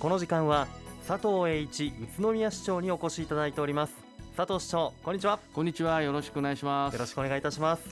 [0.00, 0.68] この時間は
[1.08, 3.94] 佐藤栄一宇都宮市長にお越しいただいております。
[4.36, 5.40] 佐藤市長こんにちは。
[5.52, 6.00] こんにちは。
[6.02, 6.94] よろしくお願いします。
[6.94, 7.82] よろしくお願いいたします。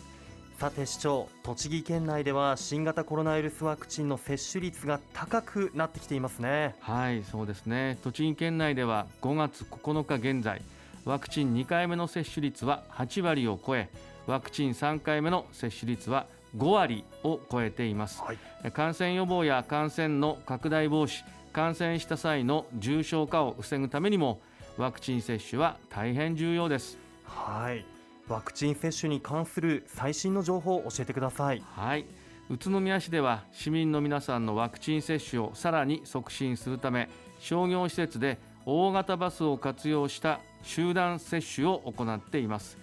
[0.60, 6.76] さて市長栃木県内では新型コロナウイルスワクチンの接種率が高くなってきていますね。
[6.78, 7.98] はいそうですね。
[8.04, 10.62] 栃木県内では5月9日現在
[11.04, 13.88] ワクチン2回目の接種率は8割を超え
[14.28, 16.26] ワクチン3回目の接種率は
[16.56, 21.22] 5割を超えています、はい、感染予防や感染の拡大防止
[21.56, 24.42] 感染した際の重症化を防ぐためにも
[24.76, 26.98] ワクチン接種は大変重要です。
[27.24, 27.82] はい。
[28.28, 31.62] ワクチン接種に関する最新の情報を教えてください。
[31.74, 32.04] はい。
[32.50, 37.08] 宇都宮市では市民の皆さんのワクチン接種をさらに促進するため
[37.40, 42.76] 商業施設で大型バスを活用した集団接種を行っています。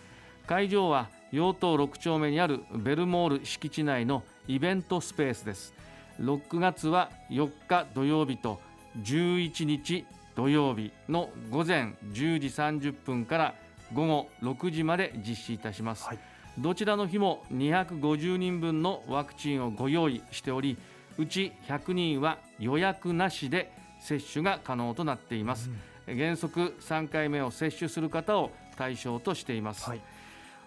[0.48, 5.76] 会場は陽東6丁目にあるベルモール敷地内のイベントスペースです
[6.22, 8.59] 6月は4日土曜日と
[9.02, 13.55] 11日土曜日の午前10時30分から
[13.93, 16.20] 午後6時まで実施いたします、はい、
[16.57, 20.77] どちらの日も250人分のワクチンをご用意しており
[21.18, 25.70] うち100人は予約なしで接種が可能となっています、
[26.07, 30.01] うん、原則3回目を接種する方を対象としています、はい、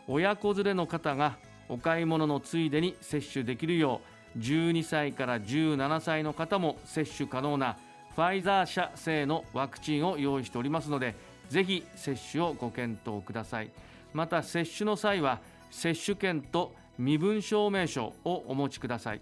[0.07, 1.37] 親子連れの方が
[1.69, 7.77] お買い物のついでに接種できるよう12歳から17歳の方も接種可能な
[8.15, 11.15] ファイザー社製のワクチンを用意しておりますので
[11.51, 13.71] ぜひ接種をご検討ください。
[14.15, 19.21] また接種の際は接種券と身分証明書をお持ちください。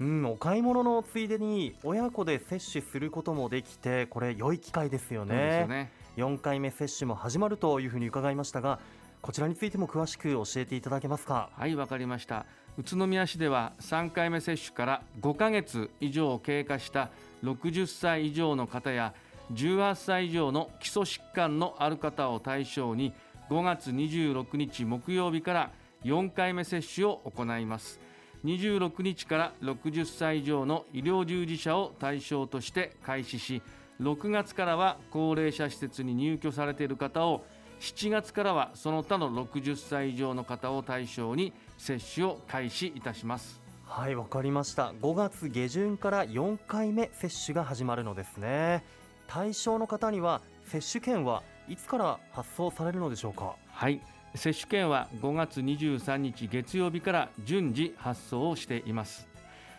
[0.00, 5.36] うん、お買い物のついでに親子で接種することもできてこれ良い機会ですよね。
[5.36, 5.92] ですよね。
[6.16, 8.80] 4回目接種も始まるというふうに伺いましたが
[9.20, 11.50] こちらについても詳しく教えていただけますか？
[11.54, 12.46] はいわかりました
[12.80, 17.10] 宇都宮市では3回目接種から5ヶ月以上経過した
[17.44, 19.12] 60歳以上の方や
[19.52, 23.12] 18歳以上の基礎疾患のある方を対象に
[23.50, 25.70] 5月26日木曜日から
[26.04, 28.00] 4回目接種を行います。
[28.46, 33.60] 26日から60歳以上の医療従事者を対象として開始し
[34.00, 37.44] 6月からは高齢者施設に入居されている方を
[37.80, 43.58] 7月からはその他の60歳以上の方を対象に接種を開始いたします。
[43.86, 44.92] はいわかりました。
[45.00, 48.84] 5月下旬から4回目接種が始まるのですね。
[49.26, 53.56] 対象の方には接種券はいつから発送されるのでしょうか？
[53.68, 54.00] はい
[54.34, 59.26] 接種券は5月23日月曜日から順次発送をしています。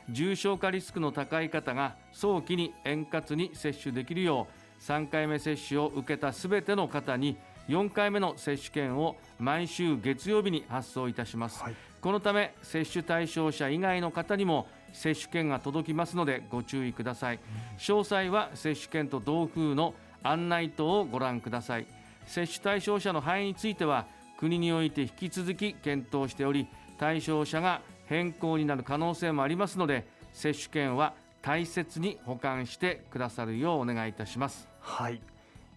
[0.09, 4.47] 重症化リスクの高い方が早期に円滑に接種できるよ
[4.79, 17.39] う3回目接種を受けたすべての方に4回目の接種券を毎週月曜日に発送いたします、はい、このため接種対象者以外の方にも接種券が届きますのでご注意ください、
[17.77, 21.88] 詳細は接種券と同封の案内等をご覧ください。
[22.27, 24.05] 接種対象者の範囲については
[24.38, 26.67] 国において引き続き検討しており
[26.97, 34.67] 対象者が変更になる可能性もありますので接種券は大切に保管してくださるようお願いいたします。
[34.79, 35.21] はい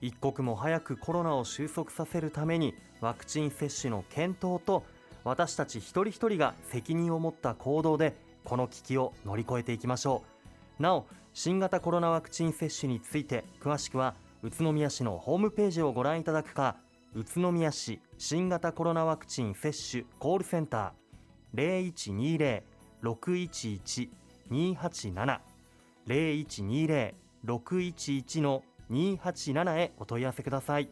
[0.05, 4.85] 一刻も早くコロナを収束させるためにワクチン接種の検討と
[5.25, 10.23] 私たち一人一人が責任を持った行動でこの危機を乗り越えていきましょ
[10.79, 10.83] う。
[10.83, 16.77] なお新型コロナワクチン接種について詳しくは宇都宮市のホームページをご覧いただくか
[17.15, 22.63] 宇都宮市新型コロナワクチン接種コールセンター
[23.01, 25.41] 0120-611-287
[26.07, 30.89] 0120-611-287 287へお問い合わせください。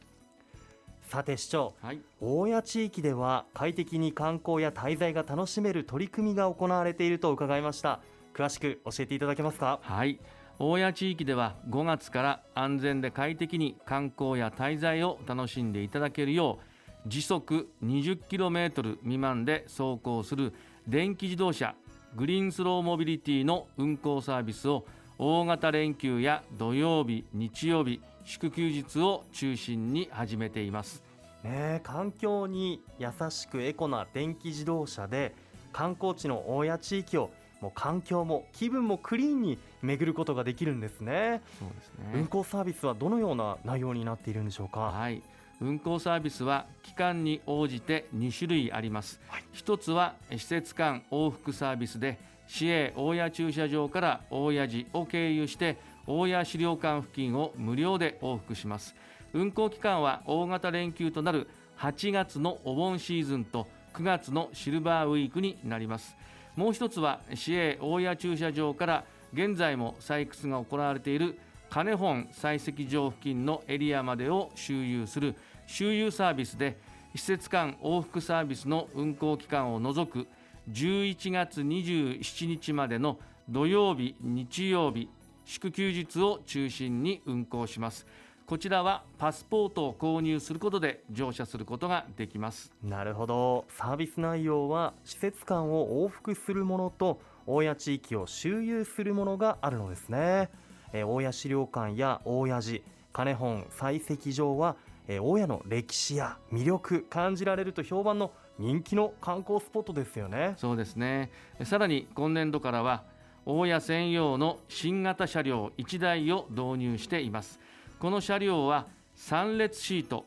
[1.02, 8.00] さて市長、はい、大谷地域では快適に観光や滞在が楽しめる取り組みが行われていると伺いました。
[8.32, 9.80] 詳しく教えていただけますか？
[9.82, 10.18] はい。
[10.58, 16.60] 大谷地域では5月から安全で快適に観光や滞在を楽しんでいただけるよ
[17.04, 20.54] う時速 20km 未満で走行する
[20.86, 21.74] 電気自動車
[22.14, 24.86] グリーンスローモビリティの運行サービスを
[25.24, 31.04] 大型連休や土曜日、日曜日、祝休日を中心に始めています。
[31.44, 35.32] ね、環境に優しくエコな電気自動車で
[35.72, 37.30] 観光地の大谷地域を
[37.60, 41.40] もう環境も気分もクリーンに巡ることができるんですね。
[41.60, 42.10] そうですね。
[42.14, 44.80] 運行サービスはどのような内容になっているんでしょうか？
[44.80, 45.22] はい。
[45.60, 52.18] 運行サービスは期間に応じて2種類あります、はい、一つは施設間往復サービスで
[52.52, 58.94] 市営大谷駐車場から大谷寺を経由して大谷資料館付近を無料で往復します。
[59.32, 66.14] 運行期間は大型連休となる8月のお盆シーズンと9月のシルバーウィークになります。
[66.54, 71.38] もう一つは市営大谷駐車場から現在も採掘が行われている
[71.70, 76.76] 金本採石場付近のエリアまでを周遊する周遊サービスで
[77.14, 80.26] 施設間往復サービスの運行期間を除く
[80.70, 83.18] 11月27日までの
[83.48, 85.08] 土曜日、日曜日、
[85.44, 88.06] 祝休日を中心に運行します。
[88.46, 92.72] こちらはパスポートを購入することで乗車することができます。
[92.82, 93.64] なるほど。
[93.70, 100.50] サービス内容は施設間を往復するものと大谷地域を周遊するものがあるのですね、
[100.92, 102.80] えー、大谷資料館や大谷寺
[103.12, 104.76] 金本採石場は、
[105.08, 108.32] えー、大谷の歴史や魅力感じられると評判の
[108.62, 110.54] 人気の観光スポットですよね。
[110.56, 111.32] そうですね。
[111.64, 113.02] さらに今年度からは
[113.44, 117.58] 大谷専用の新型車両1台を導入しています。
[117.98, 118.86] この車両は
[119.16, 120.24] 3列シート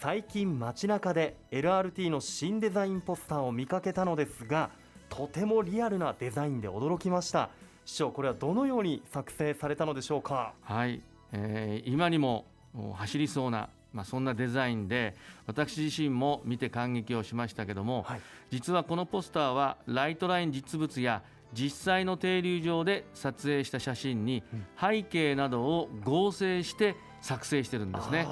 [0.00, 4.70] 最近街中で LRT の新デザインポスターを見かけたのですが
[5.08, 7.50] とてもリアルなデザインで驚きました。
[7.84, 10.54] 市長これはどのように作成されたのでしょうか？
[10.62, 11.02] はい、
[11.32, 12.46] えー、今にも
[12.94, 15.14] 走りそうなまあ、そんなデザインで
[15.46, 18.20] 私自身も見て感激をしましたけども、はい、
[18.50, 24.42] 実はこのポスターはライトライン実物や実際の停留場で撮影した写真に
[24.78, 28.26] 背景などを合成して作成してるんですね。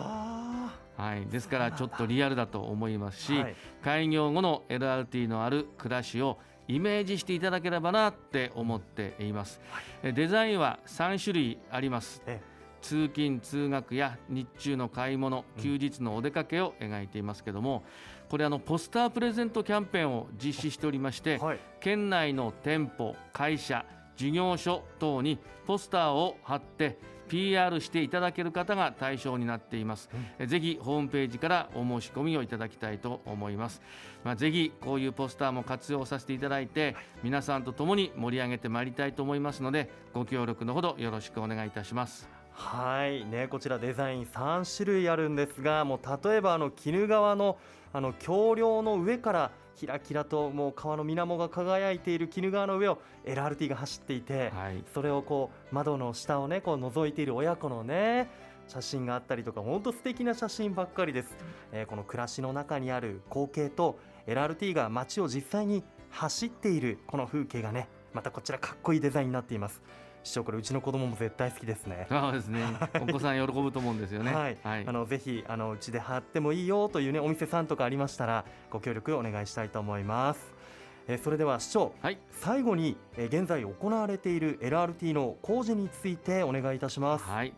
[0.97, 6.39] はい、ですからちょっとリアルだと思いますし、はい、開業後の LRT のある暮らしを
[6.69, 9.61] イメージしていただければなって思っています。
[10.03, 12.23] デザインは3種類あります。
[12.27, 12.52] ええ
[12.83, 17.85] 通勤通学や日中の買い物休日のお出かけを描いていますけども、
[18.29, 23.85] これあのポスタープレゼントキャンペーンを実施しておりまして、はい、県内の店舗会社
[24.17, 26.99] 事業所等にポスターを貼って
[27.29, 33.81] PR していただける方が対象になっています、うん、ぜひホームページからお申し込みをいただきたいと思います、
[34.23, 43.25] まあ、ぜひこういうポスターも活用させていただいて皆さんと共に盛り上げてまいりたいと思いますのでご協力のほどよろしくお願いいたしますはい。
[43.25, 47.59] ねこちらデザイン3種類あるんですがもう例えばあの鬼怒川の
[47.93, 58.31] あの橋梁の上からキラキラともう川の水面が輝いている鬼怒川の上を LRT が走っていて、はい、それをこう窓の下をねこう覗いている親子のね
[58.69, 61.29] 写真があったりとか本当素敵な写真ばっかりです、
[61.73, 69.83] えー、この暮らしの中にある光景と LRT が街を実際に走っているこの風景がねまたこちらかっこいいデザインになっています
[70.25, 72.07] 師匠これうちの子供も絶対好きですね。
[72.11, 72.65] そうですね。
[73.01, 74.33] お子さん喜ぶと思うんですよね。
[74.33, 74.59] はい。
[74.63, 80.55] はい、あのぜひあのうちで貼ってもいいよというねお店さんとかありましたらご協力お願いしたいと思います。
[81.09, 87.25] えそれでは市長、はい、最後に、え現在行われている LRT の工事についてお願いいたします。
[87.25, 87.53] はい。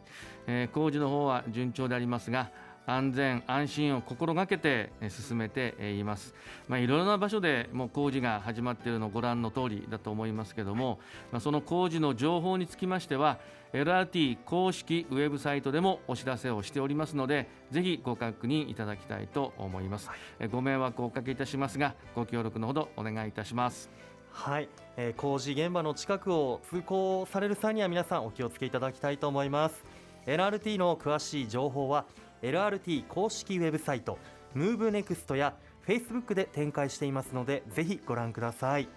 [0.47, 2.51] えー、工事の方は順調でありますが。
[2.87, 6.35] 安全安心を心がけて進めています、
[6.69, 10.99] まあ、いろいろな場所でもう工事が始まっているのをご覧の通りだと思いますけども、
[11.33, 13.39] まあ、その工事の情報につきましては
[13.73, 23.91] LRT 公式ウェブサイトでもお知らせをしておりますのでぜひご確認いただきたいと思います、はい、ご迷惑をおかけいたしますがご協力のほどお願いいたします。
[24.35, 29.85] はい、えー、工事現場の近くを通行される際には皆さんお気をつけいただきたいと思います。
[30.27, 32.05] LRT の詳しい情報は
[32.45, 34.19] LRT 公式ウェブサイト
[34.55, 35.55] MoveNext や
[35.87, 38.89] Facebook で展開していますのでぜひご覧ください。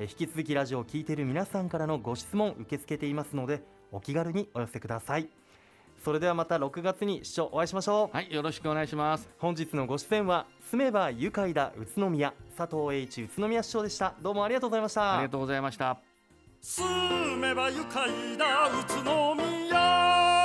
[0.00, 3.62] 引き続きラジオを聴いている皆さんからのご質問受け付けていますので
[3.92, 5.28] お気軽にお寄せください。
[6.04, 8.16] それではまた6月に視聴お会いしましょう。
[8.16, 9.28] はいよろしくお願いします。
[9.38, 14.14] 本日のご出演は住めば愉快だ宇都宮佐藤栄一宇都宮市長でした。
[14.22, 15.14] どうもありがとうございました。
[15.14, 15.98] ありがとうございました。
[16.62, 20.35] 住めば愉快だ宇都宮